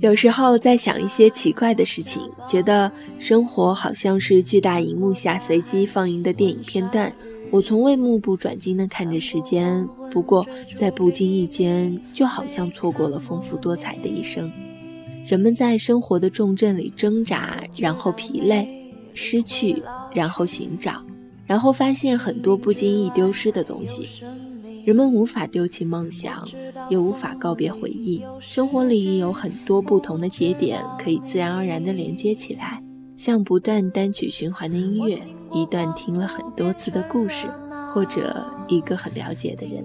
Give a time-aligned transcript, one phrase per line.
[0.00, 7.12] 有时候在想一些奇怪的事情，觉得生活好像是巨大荧幕下随机放映的电影片段。
[7.50, 14.50] 我从未目不转睛地看着时间，不过在不经意间，就好像错过了丰富多彩的一生。
[15.26, 18.66] 人们在生活的重镇里挣扎，然后疲累，
[19.12, 19.82] 失去，
[20.14, 21.02] 然后寻找，
[21.46, 24.08] 然后发现很多不经意丢失的东西。
[24.84, 26.46] 人们无法丢弃梦想，
[26.88, 28.22] 也无法告别回忆。
[28.40, 32.82] 生活里有很多不同的节点，可以自然而然地连接起来，
[33.16, 35.20] 像不断单曲循环的音乐。
[35.52, 37.48] 一段听了很多次的故事，
[37.92, 39.84] 或者一个很了解的人，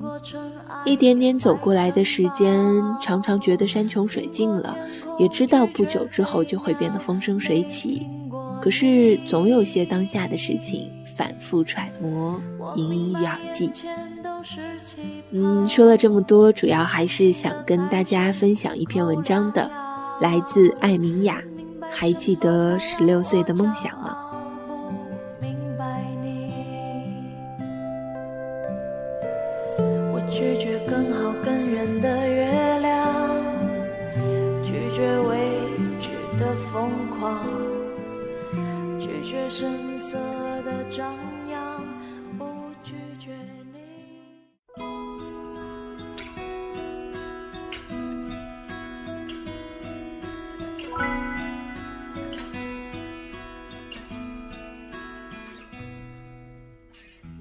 [0.85, 2.55] 一点点走过来的时间，
[3.01, 4.77] 常常觉得山穷水尽了，
[5.17, 8.05] 也知道不久之后就会变得风生水起。
[8.61, 12.39] 可是总有些当下的事情，反复揣摩，
[12.75, 13.71] 隐隐于耳际。
[15.31, 19.69] 嗯，说了这么多，主要还是想跟大家分享一篇文章的，
[20.21, 21.41] 来自艾明雅。
[21.91, 24.17] 还记得十六岁的梦想吗？
[36.37, 37.39] 的疯狂，
[38.99, 40.17] 拒绝声色
[40.65, 41.15] 的张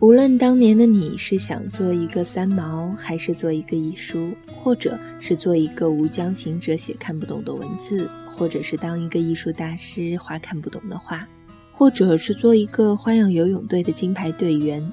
[0.05, 11.27] 无论当年的你是想做一个三毛，还是做一个艺书，或者是做一个无江行者写看不懂的文字，或者是当一个艺术大师画看不懂的画，
[11.73, 14.87] 或者是做一个花样游泳队的金牌队员，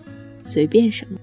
[0.44, 1.20] 随便什么，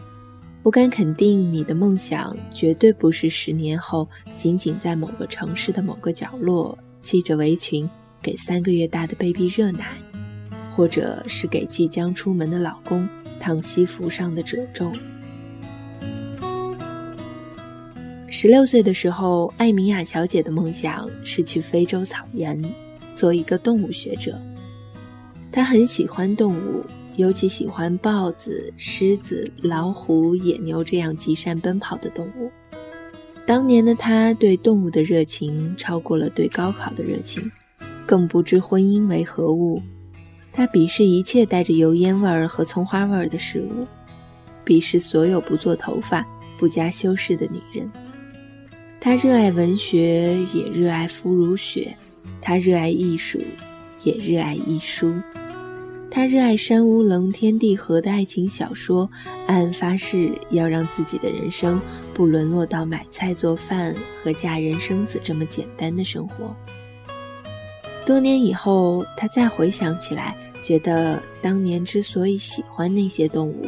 [0.62, 7.88] 我敢肯定，你的梦想绝对不是十年后仅仅在某个城市的某个角落系着围裙
[8.20, 9.96] 给三个月大的 baby 热奶，
[10.76, 13.08] 或者是给即将出门的老公。
[13.38, 14.92] 烫西服上的褶皱。
[18.30, 22.62] 十六岁的时候，艾米亚小姐的梦想是去非洲草原
[23.14, 24.38] 做一个动物学者。
[25.50, 26.84] 她很喜欢动物，
[27.16, 32.50] 尤其喜欢豹子、狮子、老虎、野牛这样极善奔跑的动物。
[33.46, 37.50] 当年的她对动物的热情超过了对高考的热情，
[38.06, 39.82] 更不知婚姻为何物。
[40.58, 43.86] 他鄙视一切带着油烟味儿和葱花味儿的事物，
[44.66, 46.26] 鄙视所有不做头发、
[46.58, 47.88] 不加修饰的女人。
[48.98, 51.94] 他热爱文学，也热爱肤如雪；
[52.40, 53.40] 他热爱艺术，
[54.02, 55.14] 也热爱艺书。
[56.10, 59.08] 他热爱山无棱、天地合的爱情小说，
[59.46, 61.80] 暗暗发誓要让自己的人生
[62.12, 66.52] 不沦落到买菜做饭和嫁人生子这么简单的生活。
[68.04, 70.34] 多年以后，他再回想起来。
[70.62, 73.66] 觉得当年之所以喜欢那些动物，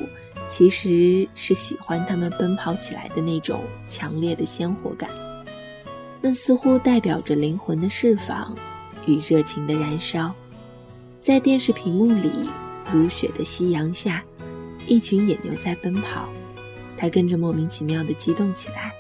[0.48, 5.08] 其实是喜欢它们奔跑起来的那种强烈的鲜活感，
[6.20, 8.56] 那似乎代表着灵魂的释放
[9.06, 10.34] 与热情的燃烧。
[11.18, 12.30] 在电视屏幕里，
[12.92, 14.24] 如雪的夕阳下，
[14.86, 16.28] 一群野牛在奔跑，
[16.96, 18.92] 他跟着莫名其妙地激动起来，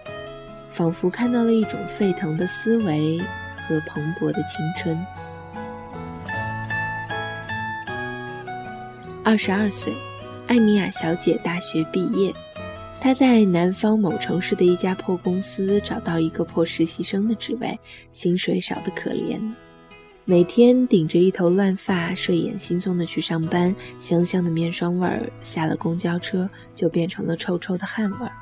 [0.70, 3.18] 仿佛看到了一种沸腾的思维
[3.66, 4.96] 和蓬勃的青春。
[9.22, 9.92] 二十二岁，
[10.46, 12.32] 艾米亚小姐大学毕业，
[13.02, 17.78] 她在南方某城市的一家破公司找到一个破实习生的职位，
[18.12, 19.38] 薪水少得可怜，
[20.24, 28.32] 每天顶着一头乱发，睡眼惺忪的去上班，香香的面霜味儿，下了公交车就变成了臭臭的汗味儿。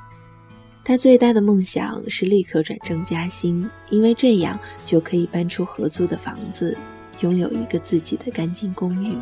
[0.84, 6.78] 她最大的梦想是立刻转正加薪，因为这样就可以搬出合租的房子，
[7.20, 9.16] 拥有一个自己的干净公寓。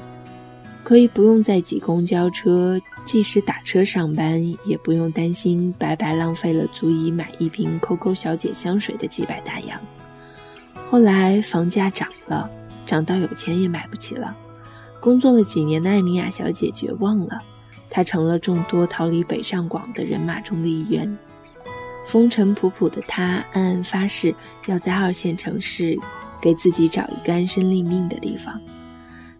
[0.86, 9.80] 可以不用再挤公交车，即使打车上班，也不用担心白白浪费了足以买一瓶 COCO 小姐香水的几百大洋。
[10.88, 12.48] 后来房价涨了，
[12.86, 14.36] 涨到有钱也买不起了。
[15.00, 17.42] 工作了几年的艾米亚小姐绝望了，
[17.90, 21.18] 她成了众多逃离北上广的人马中的一员。
[22.06, 24.32] 风尘仆仆的她，暗暗发誓
[24.66, 25.98] 要在二线城市，
[26.40, 28.60] 给自己找一个安身立命的地方。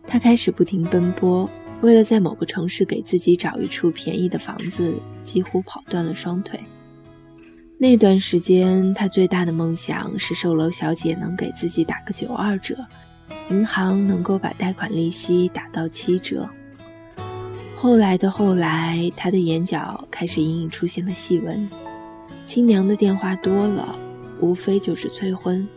[0.07, 1.49] 他开始不停奔波，
[1.81, 6.59] 为了在某个城市给自己找一处便宜的房子，几乎跑断了双腿。
[7.79, 12.75] 那段时间，他最大的梦想是售楼小姐能给自己打个九二折，
[13.51, 16.49] 银行能够把贷款利息打到七折。
[17.77, 21.69] 后来的后来，他的眼角开始隐隐出现了细纹，
[22.47, 23.99] 亲娘的电话多了，
[24.41, 25.69] 无非就是催婚。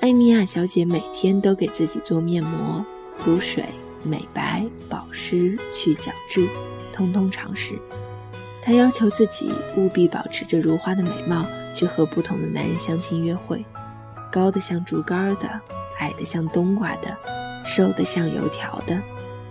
[0.00, 2.84] 艾米亚小姐每天都给自己做面膜、
[3.24, 3.64] 补水、
[4.02, 6.48] 美白、保湿、去角质，
[6.92, 7.78] 通通尝试。
[8.62, 11.44] 她要求自己务必保持着如花的美貌，
[11.74, 13.64] 去和不同的男人相亲约会，
[14.30, 15.60] 高的像竹竿的，
[15.98, 17.16] 矮的像冬瓜的，
[17.64, 19.00] 瘦的像油条的，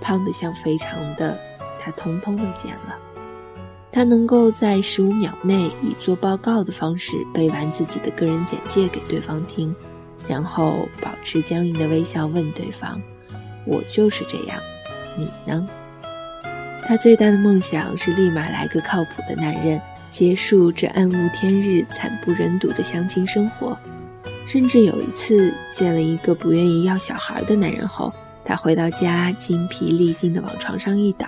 [0.02, 1.38] 胖的像肥肠的，
[1.80, 2.98] 她通通都见了。
[3.92, 9.76] 她能够在十五秒内以做报告的方式背完自己的个人简介给对方听。
[10.28, 13.02] 然后保持僵硬的微笑，问对方
[13.66, 14.60] ：“我就是这样，
[15.18, 15.68] 你呢？”
[16.86, 19.80] 他最大的梦想是立马来个靠谱的男人，
[20.10, 23.78] 结束这暗无天日、惨不忍睹的相亲生活。
[24.48, 28.12] 甚至有一次见了一个不愿意要小孩的男人后，
[28.44, 31.28] 他回到家精疲力尽地往床上一倒，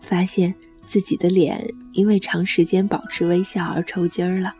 [0.00, 0.52] 发现
[0.84, 4.52] 自己的脸因为长时间保持微笑而抽筋儿了。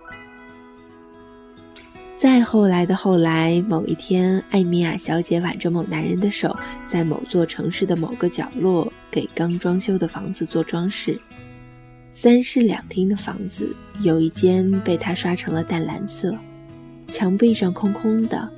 [2.21, 6.55] 再后来的后来，某一天，艾米亚小姐挽着某男人的手，
[6.87, 11.19] 在某座城市的某个角落给刚装修的房子做装饰。
[12.13, 16.37] 三室两厅的房子，有一间被她刷成了淡蓝色，
[17.09, 18.53] 墙壁上空空的。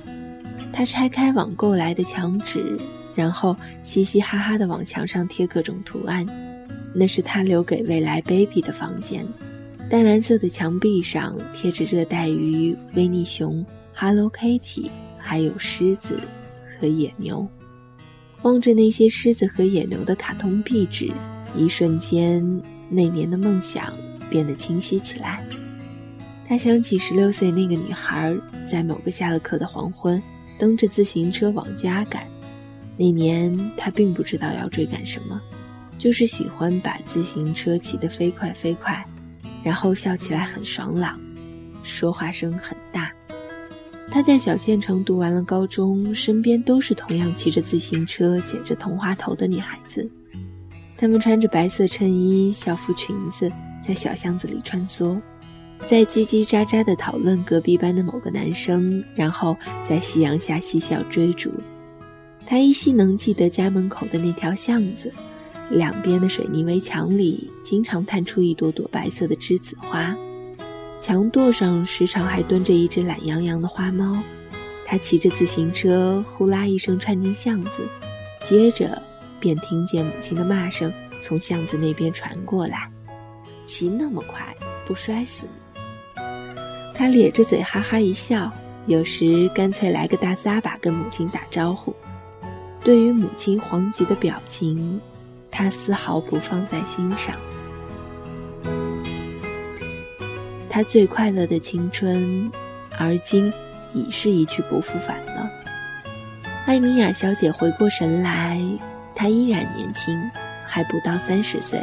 [0.73, 2.77] 她拆开网购来的墙纸，
[3.15, 6.27] 然后嘻嘻哈哈地往墙上贴各种图案。
[6.93, 9.25] 那是她留给未来 baby 的房间。
[9.93, 13.63] 淡蓝色的墙壁上贴着热带鱼、维尼熊、
[13.95, 16.19] Hello Kitty，还有狮子
[16.81, 17.47] 和野牛。
[18.41, 21.13] 望着那些狮子和野牛的卡通壁纸，
[21.55, 22.43] 一瞬间，
[22.89, 23.93] 那年的梦想
[24.31, 25.45] 变得清晰起来。
[26.49, 28.35] 他想起十六岁那个女孩，
[28.67, 30.23] 在某个下了课的黄昏，
[30.59, 32.27] 蹬着自行车往家赶。
[32.97, 35.39] 那年他并不知道要追赶什么，
[35.99, 39.07] 就是喜欢把自行车骑得飞快飞快。
[39.63, 41.21] 然后笑起来很爽朗，
[41.83, 43.13] 说话声很大。
[44.11, 50.07] 他在小县城读完了高中，身边都是同样骑着自行车、剪着同花头的女孩子。
[50.99, 53.51] 她们穿着白色衬衣、校服裙子，
[53.83, 55.21] 在小巷子里穿梭，
[55.87, 61.51] 在叽叽喳喳地讨论隔壁班的某个男生，然后在夕阳下嬉笑追逐。
[62.45, 65.13] 他依稀能记得家门口的那条巷子。
[65.71, 70.15] 两边的水泥围墙里经常探出一朵朵白色的栀子花，
[71.01, 74.23] 墙垛上时常还蹲着一只懒洋洋的花猫。
[74.85, 77.89] 他骑着自行车，呼啦一声窜进巷子，
[78.43, 79.01] 接着
[79.41, 80.93] 便听见母亲的骂声
[81.23, 82.91] 从巷子那边传过来
[83.65, 84.55] ：“骑那么快，
[84.87, 86.23] 不摔死你！”
[86.93, 88.53] 他咧着嘴哈哈一笑，
[88.87, 91.95] 有时干脆来个大撒把跟母亲打招呼。
[92.85, 95.01] 对于母亲黄急的表情。
[95.53, 97.37] 他丝毫不放在心上。
[100.69, 102.51] 他最快乐的青春，
[102.99, 103.53] 而今
[103.93, 105.51] 已是一去不复返了。
[106.65, 108.59] 艾米亚小姐回过神来，
[109.15, 110.19] 她依然年轻，
[110.67, 111.79] 还不到三十岁，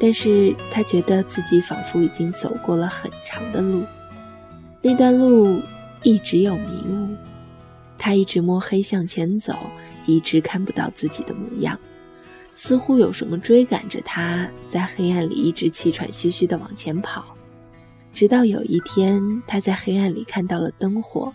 [0.00, 3.84] 但是她觉得自己仿佛已经走过了很长的路。
[4.80, 5.60] 那段路
[6.02, 7.14] 一直有迷雾，
[7.98, 9.54] 她一直摸黑向前走，
[10.06, 11.78] 一直看不到自己的模样。
[12.54, 17.24] 似乎有什么追赶着他，在黑暗里一直气喘吁吁地往前跑，
[18.12, 21.32] 直到有一天，他在黑暗里看到了灯火，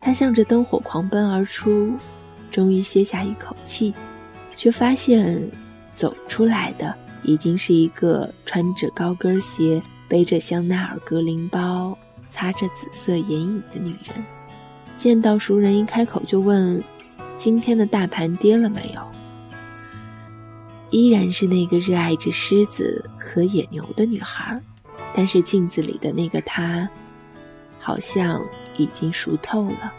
[0.00, 1.92] 他向着灯火狂奔而出，
[2.50, 3.92] 终于歇下一口气，
[4.56, 5.46] 却发现
[5.92, 11.96] 走出来的已经是一个穿着高跟鞋、背着香奈儿格林包、
[12.30, 14.24] 擦着紫色眼影的女人。
[14.96, 16.82] 见到熟人，一开口就问
[17.36, 19.00] ：“今天的大盘跌了没有？”
[20.90, 24.60] 依然是那个热爱着狮子和野牛的女孩，
[25.12, 26.88] 但是镜子里的那个她，
[27.80, 28.40] 好像
[28.76, 29.92] 已经熟透了，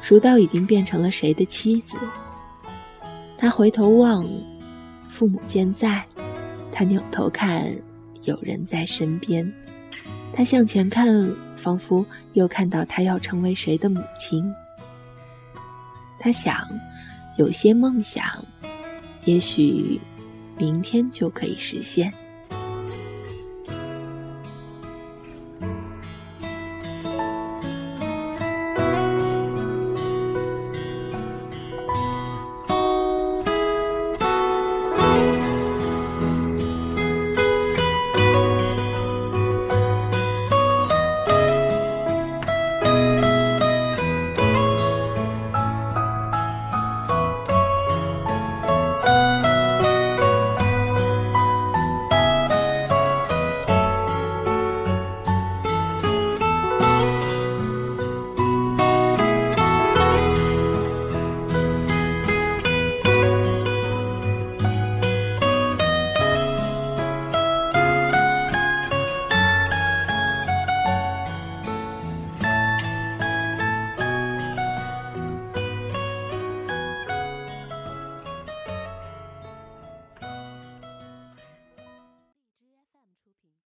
[0.00, 1.96] 熟到已经变成了谁的妻子。
[3.38, 4.26] 她回头望，
[5.08, 6.02] 父母健在；
[6.70, 7.74] 她扭头看，
[8.24, 9.50] 有人在身边；
[10.34, 14.44] 她向前看，仿佛又看到她要成为谁的母亲。
[16.18, 16.68] 她想，
[17.38, 18.22] 有些梦想，
[19.24, 19.98] 也许。
[20.56, 22.12] 明天就可以实现。